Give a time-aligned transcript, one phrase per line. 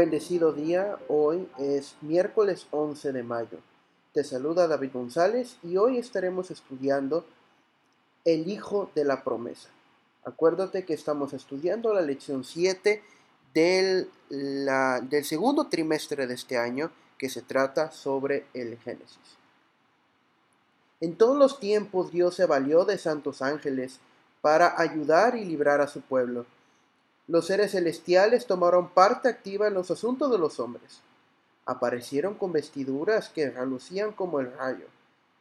[0.00, 3.58] Bendecido día, hoy es miércoles 11 de mayo.
[4.14, 7.26] Te saluda David González y hoy estaremos estudiando
[8.24, 9.68] el Hijo de la Promesa.
[10.24, 13.02] Acuérdate que estamos estudiando la lección 7
[13.52, 19.36] del, del segundo trimestre de este año que se trata sobre el Génesis.
[21.02, 24.00] En todos los tiempos Dios se valió de santos ángeles
[24.40, 26.46] para ayudar y librar a su pueblo
[27.30, 30.98] los seres celestiales tomaron parte activa en los asuntos de los hombres.
[31.64, 34.86] Aparecieron con vestiduras que relucían como el rayo.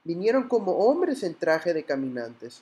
[0.04, 2.62] Vinieron como hombres en traje de caminantes.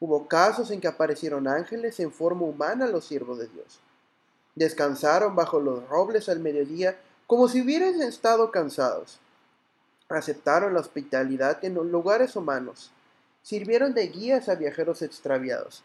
[0.00, 3.78] Hubo casos en que aparecieron ángeles en forma humana los siervos de Dios.
[4.56, 6.98] Descansaron bajo los robles al mediodía
[7.28, 9.18] como si hubieran estado cansados.
[10.08, 12.90] Aceptaron la hospitalidad en los lugares humanos.
[13.44, 15.84] Sirvieron de guías a viajeros extraviados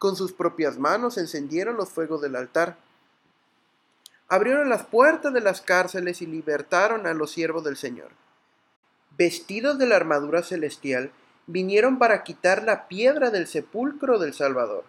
[0.00, 2.78] con sus propias manos encendieron los fuegos del altar.
[4.30, 8.08] Abrieron las puertas de las cárceles y libertaron a los siervos del Señor.
[9.18, 11.12] Vestidos de la armadura celestial,
[11.46, 14.84] vinieron para quitar la piedra del sepulcro del Salvador.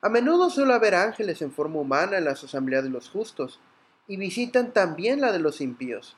[0.00, 3.60] A menudo suele haber ángeles en forma humana en las asambleas de los justos,
[4.08, 6.16] y visitan también la de los impíos,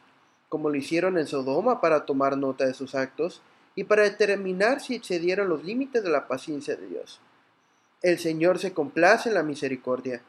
[0.49, 3.43] como lo hicieron en Sodoma para tomar nota de sus actos
[3.75, 7.21] y para determinar si excedieron los límites de la paciencia de Dios
[8.03, 10.23] el Señor se complace en la misericordia.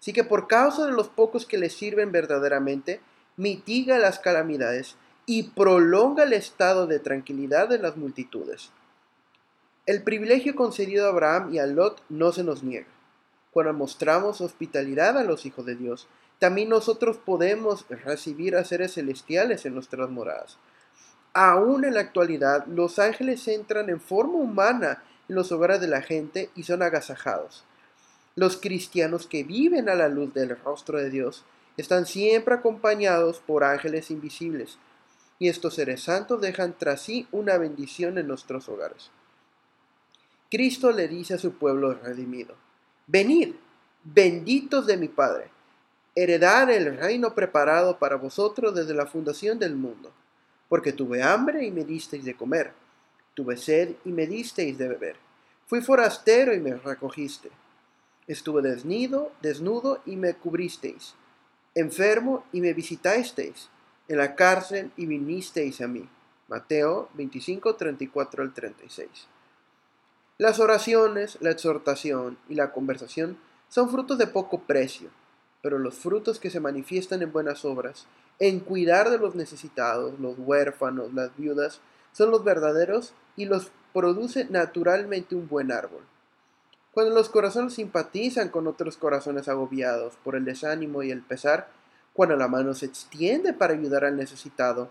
[0.00, 3.00] Así que por causa de los pocos que le sirven verdaderamente,
[3.36, 8.70] mitiga las calamidades y prolonga el estado de tranquilidad de las multitudes.
[9.86, 12.86] El privilegio concedido a Abraham y a Lot no se nos niega.
[13.50, 19.64] Cuando mostramos hospitalidad a los hijos de Dios, también nosotros podemos recibir a seres celestiales
[19.64, 20.58] en nuestras moradas.
[21.32, 26.50] Aún en la actualidad, los ángeles entran en forma humana los hogares de la gente
[26.54, 27.64] y son agasajados.
[28.36, 31.44] Los cristianos que viven a la luz del rostro de Dios
[31.76, 34.78] están siempre acompañados por ángeles invisibles,
[35.38, 39.10] y estos seres santos dejan tras sí una bendición en nuestros hogares.
[40.50, 42.54] Cristo le dice a su pueblo redimido,
[43.06, 43.54] Venid,
[44.04, 45.50] benditos de mi Padre,
[46.14, 50.12] heredad el reino preparado para vosotros desde la fundación del mundo,
[50.68, 52.72] porque tuve hambre y me disteis de comer
[53.34, 55.16] Tuve sed y me disteis de beber.
[55.66, 57.50] Fui forastero y me recogiste.
[58.26, 61.14] Estuve desnudo, desnudo y me cubristeis.
[61.74, 63.68] Enfermo y me visitasteis.
[64.06, 66.08] En la cárcel y vinisteis a mí.
[66.48, 69.08] Mateo 25, 34 al 36.
[70.36, 75.08] Las oraciones, la exhortación y la conversación son frutos de poco precio,
[75.62, 78.06] pero los frutos que se manifiestan en buenas obras,
[78.38, 81.80] en cuidar de los necesitados, los huérfanos, las viudas,
[82.12, 86.02] son los verdaderos y los produce naturalmente un buen árbol.
[86.92, 91.68] Cuando los corazones simpatizan con otros corazones agobiados por el desánimo y el pesar,
[92.12, 94.90] cuando la mano se extiende para ayudar al necesitado,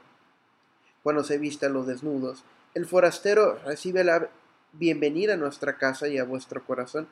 [1.01, 2.43] cuando se viste los desnudos,
[2.73, 4.29] el forastero recibe la
[4.73, 7.07] bienvenida a nuestra casa y a vuestro corazón,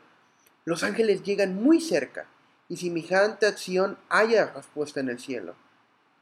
[0.66, 2.26] los ángeles llegan muy cerca
[2.68, 5.56] y semejante acción haya respuesta en el cielo.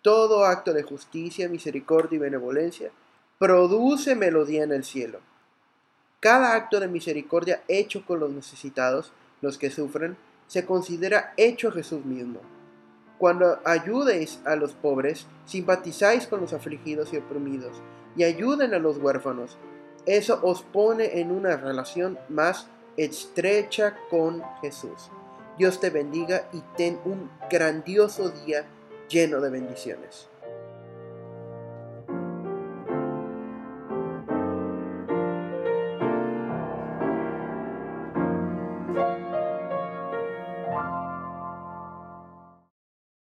[0.02, 2.92] Todo acto de justicia, misericordia y benevolencia
[3.40, 5.22] produce melodía en el cielo.
[6.20, 10.18] Cada acto de misericordia hecho con los necesitados, los que sufren,
[10.48, 12.42] se considera hecho Jesús mismo.
[13.18, 17.82] Cuando ayudéis a los pobres, simpatizáis con los afligidos y oprimidos,
[18.18, 19.58] y ayuden a los huérfanos.
[20.06, 22.68] Eso os pone en una relación más
[22.98, 25.10] estrecha con Jesús.
[25.58, 28.66] Dios te bendiga y ten un grandioso día
[29.08, 30.28] lleno de bendiciones.